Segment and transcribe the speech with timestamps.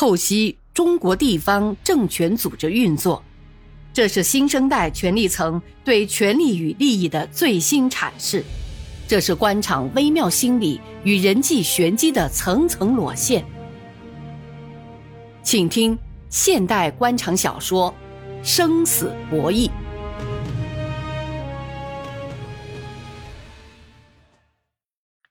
[0.00, 3.22] 透析中国地方政权组织运作，
[3.92, 8.42] 这是新生代权力层对权力与利益的最新阐释，
[9.06, 13.44] 这是官场微妙心理与人际玄机的层层裸现。
[15.42, 15.98] 请听
[16.30, 17.94] 现代官场小说
[18.42, 19.68] 《生死博弈》。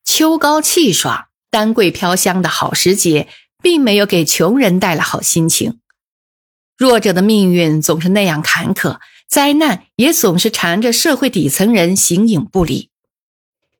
[0.03, 3.27] 秋高气爽、丹桂飘香的好时节。
[3.61, 5.79] 并没有给穷人带来好心情，
[6.77, 12.89] 弱者的命运总是那样坎坷，灾难也总是缠着社会底层人形影不离。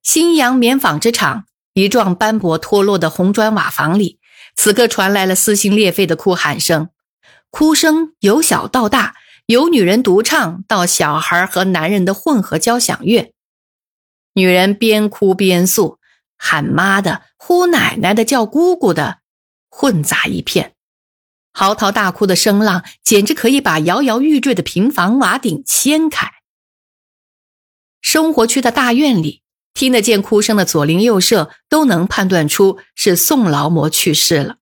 [0.04, 4.20] 新阳棉纺织厂一幢斑驳脱落的红砖瓦房里，
[4.55, 6.90] 此刻传来了撕心裂肺的哭喊声，
[7.49, 9.16] 哭声由小到大，
[9.46, 13.34] 由女人独唱到小孩和男人的混合交响乐，
[14.34, 15.99] 女人边哭边诉，
[16.38, 19.19] 喊妈的、呼奶奶的、叫姑姑的。
[19.70, 20.76] 混杂一片，
[21.54, 26.32] 嚎啕大哭的声浪简直可以把摇摇欲坠的平房瓦顶掀开。
[28.02, 29.43] 生活区的大院里，
[29.74, 34.58] 听得见哭声的左邻右舍都能判断出是宋劳模去世了。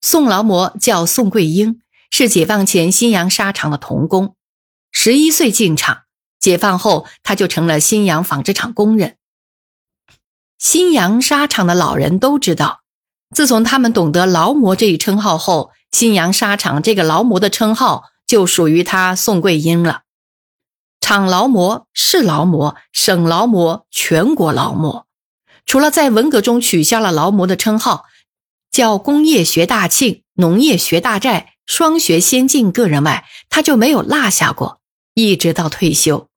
[0.00, 4.36] 宋劳模叫宋桂英，是解放前新阳纱厂的童工，
[4.92, 6.04] 十一岁进厂，
[6.38, 9.16] 解放后他就成了新阳纺织厂工人。
[10.58, 12.82] 新阳纱厂的老人都知道。
[13.34, 20.02] 自从他们懂得“劳模”这一称号后，新阳纱厂这个“劳模”的称号就属于他宋桂英了。
[21.00, 25.06] 厂劳模、市劳模、省劳模、全国劳模，
[25.64, 28.06] 除了在文革中取消了劳模的称号，
[28.70, 34.80] 叫工业学大庆、农业学大寨、双学先进个人外，他就没有落下过，
[35.14, 36.28] 一直到退休。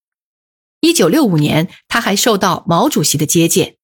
[0.79, 3.77] 一九六五年，他还受到毛主席的接见。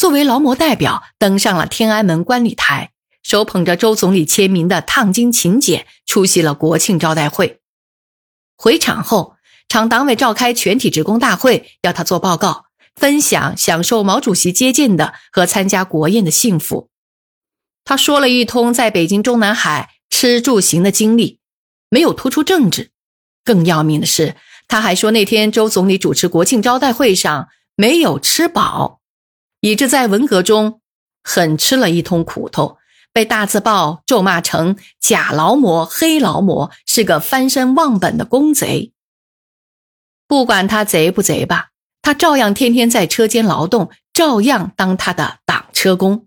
[0.00, 7.60] 作为劳模代表，登上了天安门观礼台，手捧着周总理签名的烫金请柬，出席了国庆招待会。
[8.56, 9.34] 回厂后，
[9.68, 12.64] 厂党委召开全体职工大会，要他做报告，
[12.96, 16.88] 分享享受毛主席接见的和参加国宴的幸福。
[17.84, 21.40] 他说了一通在北京中南海吃住行的经历，
[21.90, 22.92] 没有突出政治。
[23.44, 28.99] 更要命的是，他还说那天周总理主持国庆招待会上没有吃饱。
[29.60, 30.80] 以致在文革中，
[31.22, 32.78] 狠吃了一通苦头，
[33.12, 38.92] 被大字报咒骂成假劳模、黑劳模，是个翻身忘本的公贼。
[40.26, 46.26] 不管他贼不贼吧，他照样天天在车间劳动，照样当他的挡车工。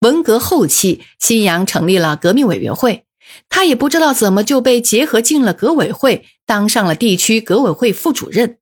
[0.00, 3.06] 文革后期，新阳成立了革命委员会，
[3.48, 8.58] 他也不知道怎么就被结合进了革委会，当上了地区革委会副主任。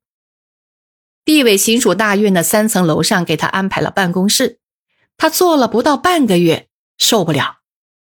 [1.25, 4.59] 地委行署大院的三层楼上给他安排了办公室，
[5.15, 6.67] 他做了不到半个月，
[6.97, 7.59] 受不了，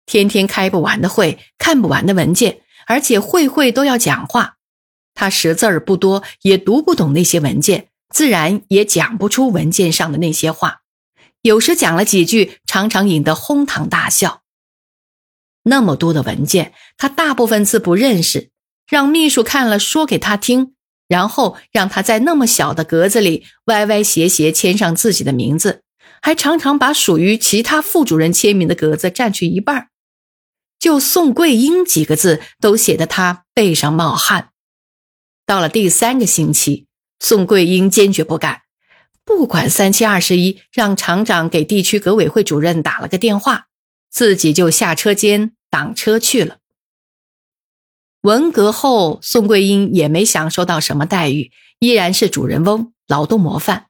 [0.05, 4.57] 天天开不完的会，看不完的文件，而且会会都要讲话，
[5.15, 10.81] 他识字儿不多，也读不懂那些文件，自然也讲不出文件上的那些话，
[11.43, 14.43] 有时讲了几句，常常引得哄堂大笑。
[15.63, 18.51] 那么多的文件，他大部分字不认识，
[18.89, 20.75] 让秘书看了说给他听。
[21.09, 25.83] 然后让他在那么小的格子里歪歪斜斜签上自己的名字，
[26.23, 29.89] 还常常把属于其他副主任签名的格子占去一半
[30.79, 34.51] 就宋桂英几个字都写得他背上冒汗。
[35.47, 36.87] 到了第三个星期，
[37.21, 38.63] 宋桂英坚决不干，
[39.25, 43.67] 不管三七二十一，让厂长给地区革委会主任打了个电话，
[44.11, 46.57] 自己就下车间挡车去了。
[48.25, 53.89] 文革后，宋桂英也没享受到什么待遇，依然是主人翁、劳动模范。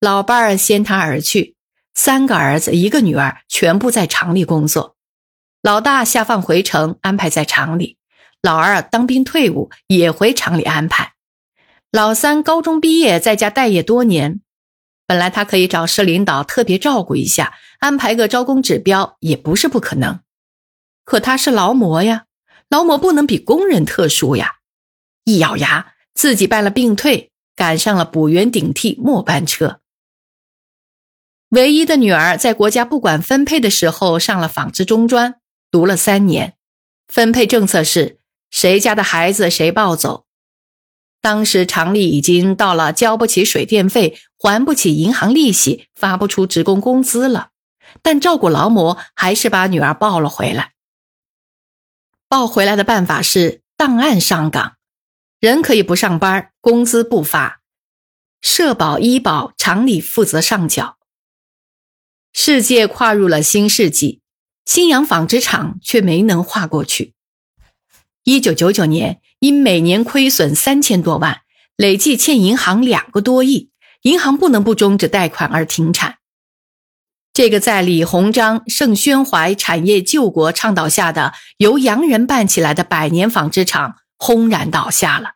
[0.00, 1.54] 老伴儿先他而去，
[1.94, 4.96] 三个儿子一个女儿全部在厂里工作。
[5.62, 7.96] 老大下放回城，安排在厂里；
[8.42, 11.12] 老二当兵退伍，也回厂里安排。
[11.92, 14.40] 老三高中毕业，在家待业多年。
[15.06, 20.18] 本来他可以找市领导特别照顾一下，安排个招工指标，也不是不可能。
[21.04, 22.24] 可他是劳模呀。
[22.68, 24.56] 劳模不能比工人特殊呀！
[25.24, 29.80] 一咬牙，自己办了病退，赶上了补员顶替末班车。
[31.50, 36.56] 唯一的女儿在国家不管分配的时候上了纺织中专，读了三年。
[37.06, 38.18] 分配政策是
[38.50, 40.26] 谁家的孩子谁抱走。
[41.22, 47.48] 当时厂里已经到了交不起水电费、还不起银行利息、发不出职工工资了，
[48.02, 50.74] 但照顾劳模还是把女儿抱了回来。
[52.30, 54.76] 报回来的办法是档案上岗，
[55.40, 57.62] 人可以不上班，工资不发，
[58.42, 60.98] 社保医保厂里负责上缴。
[62.34, 64.20] 世界跨入了新世纪，
[64.66, 67.14] 新阳纺织厂却没能跨过去。
[68.24, 71.40] 一九九九年，因每年亏损三千多万，
[71.76, 73.70] 累计欠银行两个多亿，
[74.02, 76.18] 银行不能不终止贷款而停产。
[77.38, 85.34] 这个在李鸿章、盛宣怀产业救国倡导下的由洋人办起来的百年纺织厂轰然倒下了。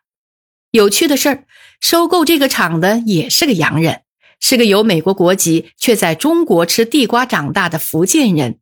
[0.71, 1.45] 有趣的是，
[1.79, 4.01] 收购这个厂的也是个洋人，
[4.41, 8.57] 是个有美国国籍却在中国吃地瓜长大的福建人。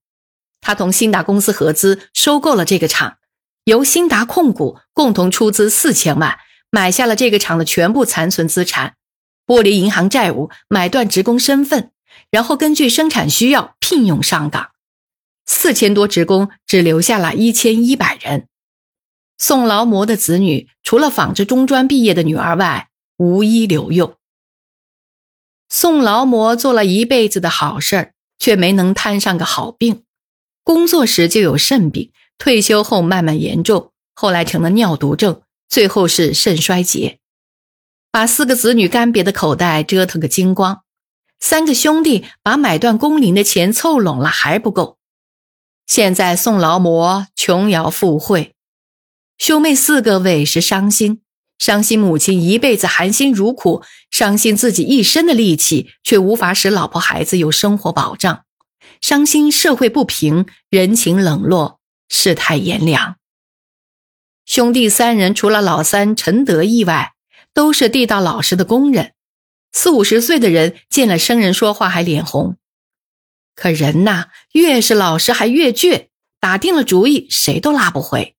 [0.61, 3.17] 他同新达公司合资收购了这个厂。
[3.65, 6.37] 由新达控股共同出资四千万，
[6.69, 8.93] 买下了这个厂的全部残存资产，
[9.47, 11.89] 剥离银行债务，买断职工身份，
[12.31, 14.71] 然后根据生产需要聘用上岗。
[15.45, 18.47] 四千多职工只留下了一千一百人。
[19.37, 24.15] 宋劳模的子女除了纺织中专毕业的女儿外，无一留用。
[25.67, 30.03] 宋劳模做了一辈子的好事儿，却没能摊上个好病，
[30.63, 32.11] 工作时就有肾病。
[32.37, 37.19] 退休后慢慢严重，后来成了尿毒症，最后是肾衰竭，
[38.11, 40.83] 把四个子女干瘪的口袋折腾个精光。
[41.41, 44.97] 三个兄弟把买断工龄的钱凑拢了还不够，
[45.85, 48.55] 现在宋劳模穷摇附会，
[49.37, 51.21] 兄妹四个委实伤心，
[51.57, 58.45] 伤心母亲一辈子含辛茹苦，伤心自己一身的力气却无法使老婆孩子有生活保障，
[59.01, 61.79] 伤心社会不平，人情冷落。
[62.13, 63.15] 世态炎凉。
[64.45, 67.13] 兄弟三人除了老三陈德义外，
[67.53, 69.13] 都是地道老实的工人。
[69.73, 72.57] 四五十岁的人见了生人说话还脸红，
[73.55, 76.07] 可人呐，越是老实还越倔，
[76.39, 78.35] 打定了主意谁都拉不回。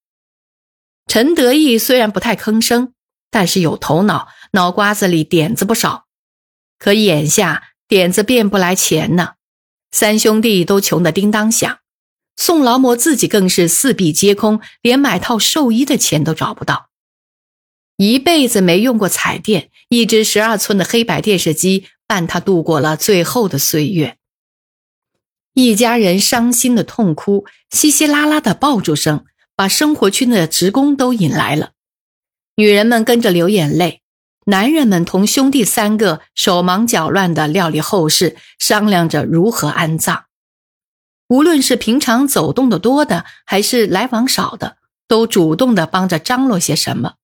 [1.06, 2.94] 陈德义虽然不太吭声，
[3.30, 6.06] 但是有头脑，脑瓜子里点子不少。
[6.78, 9.34] 可眼下点子变不来钱呢，
[9.90, 11.78] 三兄弟都穷得叮当响。
[12.36, 16.91] 宋劳模自己更是四壁皆空，连买套寿衣的钱都找不到。
[17.96, 24.16] 一辈子没用过彩电，一只十二寸的黑白电视机伴他度过了最后的岁月。
[25.54, 29.24] 一家人伤心的痛哭，稀稀拉拉的爆竹声，
[29.54, 31.72] 把生活区的职工都引来了。
[32.56, 34.00] 女人们跟着流眼泪，
[34.46, 40.24] 男人们同兄弟三个手忙脚乱的料理后事，商量着如何安葬。
[41.28, 47.14] 无论是平常走动的多的，还是来往少的，都主动的帮着张罗些什么。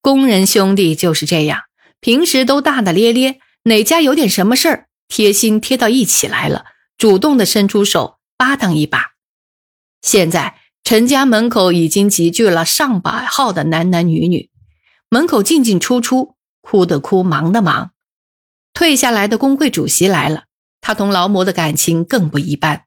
[0.00, 1.62] 工人兄弟就是这样，
[2.00, 6.64] 平时都大大咧咧，哪家有点什么事儿，贴心贴到一起来了，
[6.96, 9.12] 主动的伸出手扒当一把。
[10.00, 14.50] 现在陈家门口已经集聚了上百号的男男女女，
[15.10, 17.90] 门口进进出出，哭的哭，忙的忙。
[18.72, 20.44] 退下来的工会主席来了。
[20.80, 22.84] 他同劳模的感情更不一般，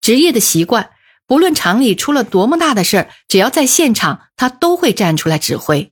[0.00, 0.90] 职业的习惯，
[1.26, 5.91] 不论厂里出了多么大的事儿，只要在现场，他都会站出来指挥。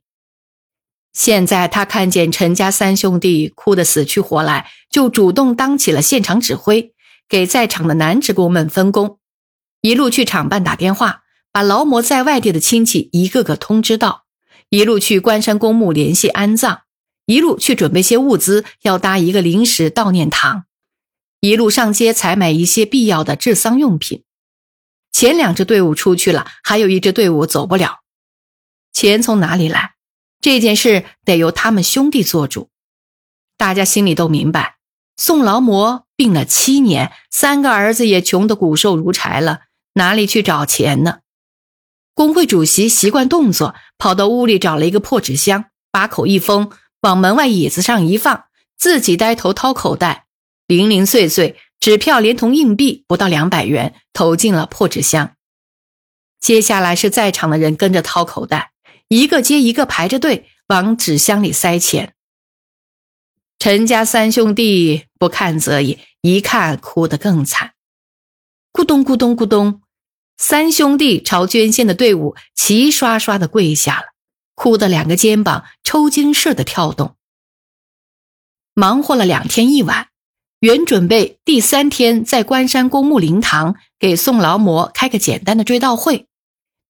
[1.13, 6.93] 现在他看见陈家三兄弟哭得死去活来，就主动当起了现场指挥，
[7.29, 9.19] 给在场的男职工们分工，
[9.81, 14.25] 一路去厂办打电话，把劳模在外地的亲戚一个个通知到；
[14.69, 16.83] 一路去关山公墓联系安葬；
[17.27, 20.65] 一路去准备些物资，要搭一个临时悼念堂。
[21.41, 24.23] 一路上街采买一些必要的治丧用品，
[25.11, 28.01] 前两支队伍出去了，还有一支队伍走不了。
[28.93, 29.95] 钱从哪里来？
[30.41, 32.69] 这件事得由他们兄弟做主。
[33.57, 34.77] 大家心里都明白，
[35.17, 39.61] 宋劳模病了七年，三个儿子也穷得骨瘦如柴了，
[39.95, 41.19] 哪里去找钱呢？
[42.15, 46.71] 工会主席习惯动作，跑到屋里找了一个破纸箱，把口一封，
[47.03, 48.45] 往门外椅子上一放，
[48.77, 50.27] 自己呆头掏口袋。
[50.67, 55.35] 零零碎碎纸票连同硬币不到两百元，投进了破纸箱。
[56.39, 58.73] 接下来是在场的人跟着掏口袋，
[59.11, 62.15] 一个接一个排着队往纸箱里塞钱。
[63.59, 67.73] 陈家三兄弟不看则已，一看哭得更惨，
[68.73, 69.83] 咕咚咕咚咕咚，
[70.39, 74.07] 三兄弟朝捐献的队伍齐刷刷的跪下了，
[74.55, 77.17] 哭得两个肩膀抽筋似的跳动。
[78.75, 80.07] 忙活了两天一晚。
[80.61, 86.27] 原准备第三天在关山公墓灵堂给宋劳模开个简单的追悼会，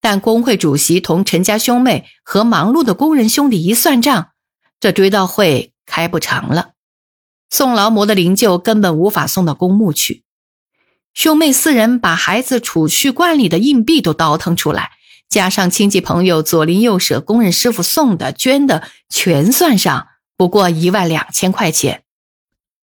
[0.01, 4.31] 但工会主席同陈家兄妹和忙碌的工人兄弟一算账，
[4.79, 6.71] 这追悼会开不成了。
[7.49, 10.23] 宋劳模的灵柩根本无法送到公墓去。
[11.13, 14.91] 兄妹四人把孩子储蓄罐里的硬币都倒腾出来，
[15.29, 22.03] 加上亲戚朋友左邻右舍、工人师傅送的、捐的，全算上，不过一万两千块钱。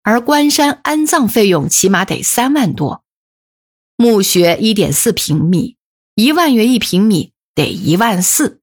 [0.01, 3.03] 而关山安葬费用起码得三万多，
[3.95, 5.76] 墓穴一点四平米，
[6.19, 8.59] 一万元一平米，得一万四。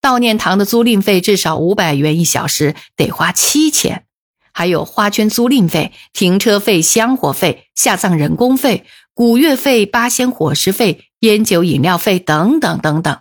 [0.00, 4.06] 悼念堂的租赁费至少五百元一小时，得花七千。
[4.50, 13.20] 还有花圈租赁费、停车费、香火费、下葬人工费、古月费、八仙伙食费、烟酒饮料费等等等等。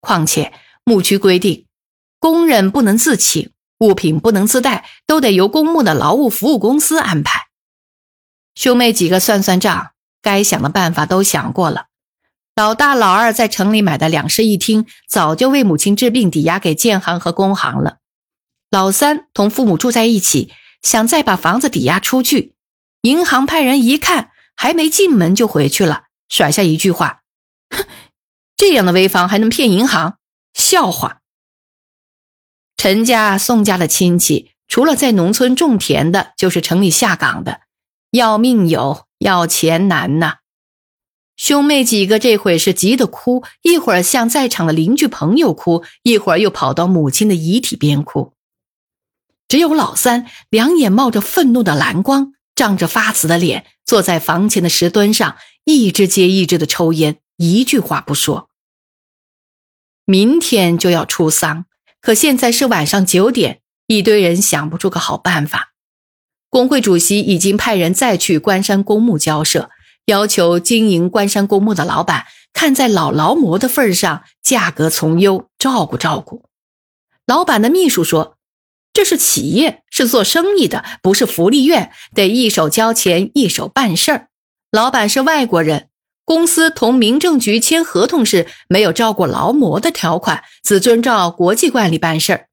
[0.00, 1.66] 况且墓区规定，
[2.18, 7.48] 工人不能自请，物品不能自带，都得由公墓的劳务服务公司安排。
[8.54, 9.90] 兄妹几个算算账，
[10.22, 11.88] 该想的办法都想过了。
[12.60, 18.00] 老大、老二在城里买的两室一厅，早就为母亲治病抵押给建行和工行了。
[18.70, 20.52] 老三同父母住在一起，
[20.82, 22.52] 想再把房子抵押出去，
[23.00, 27.22] 银行派人一看，还没进门就回去了，甩下一句话
[27.74, 27.86] ：“哼，
[28.58, 30.18] 这样的危房还能骗银行？
[30.52, 31.20] 笑话！”
[32.76, 37.62] 陈家、宋家的亲戚，除了在农村种田的，就是城里下岗的，
[38.10, 40.39] 要命有，要钱难呐。
[41.40, 48.34] 兄妹几个这会是急得哭，一会儿向在场的邻居朋友哭，一会儿又跑到母亲的遗体边哭。
[49.48, 58.50] 只有老三两眼冒着愤怒的蓝光，涨着发紫的脸，坐在房前的石墩上，一支接一支的抽烟，一句话不说。
[60.04, 61.64] 明天就要出丧，
[62.02, 65.72] 可现在是晚上九点，一堆人想不出个好办法。
[66.50, 69.70] 工会主席已经派人再去关山公墓交涉，
[70.10, 76.44] 要求经营关山公墓的老板看在老劳模的份上，价格从优，照顾照顾。
[77.26, 78.36] 老板的秘书说。
[78.92, 84.26] 这是企业，是做生意的，不是福利院，得一手交钱，一手办事儿。
[84.72, 85.88] 老板是外国人，
[86.24, 92.46] 公司同民政局签合同时没有照顾劳模的条款，只遵照国际惯例办事儿。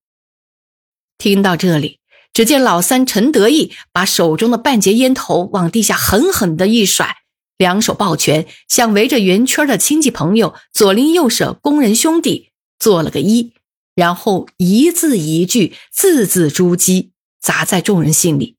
[1.18, 2.00] 听到这里，
[2.32, 7.16] 只见老三陈得意把手中的半截烟头往地下狠狠的一甩，
[7.58, 13.52] 两手抱拳，向围着圆圈的亲戚朋友、左邻右舍、工人兄弟做了个揖。
[13.96, 17.10] 然后一字一句，字字珠玑，
[17.40, 18.58] 砸在众人心里。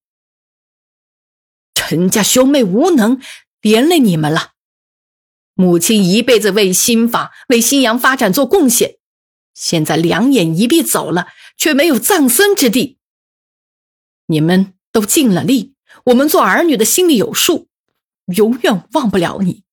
[1.74, 3.20] 陈家兄妹无能，
[3.60, 4.54] 连累你们了。
[5.54, 8.98] 母亲一辈子为新法、为新阳发展做贡献，
[9.54, 12.98] 现在两眼一闭走了，却没有葬身之地。
[14.26, 15.74] 你们都尽了力，
[16.06, 17.68] 我们做儿女的心里有数，
[18.34, 19.64] 永远忘不了你。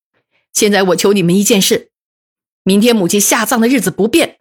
[0.54, 1.92] 现在我求你们一件事：
[2.64, 4.40] 明天母亲下葬的日子不变。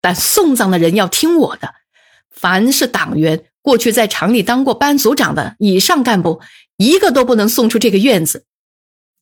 [0.00, 1.74] 但送葬的人要听我的，
[2.30, 6.40] 凡是党员，过去在厂里当过班组长的以上干部，
[6.76, 8.44] 一个都不能送出这个院子。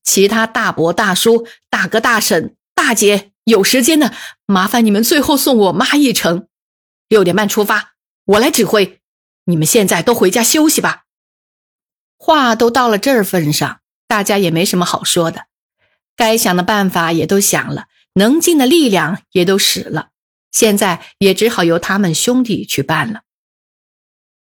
[0.02, 4.12] 其他大伯、大叔、大哥、大婶、大姐，有时间的，
[4.44, 6.48] 麻烦你们最后送我妈一程。
[7.08, 7.94] 六点半出发，
[8.26, 9.00] 我来指挥。
[9.46, 11.04] 你们现在都回家休息吧。
[12.18, 15.46] 话都到了这儿份上，大家也没什么好说的，
[16.16, 20.10] 该想的办法也都想了，能尽的力量也都使了。
[20.52, 23.22] 现在也只好由他们兄弟去办了。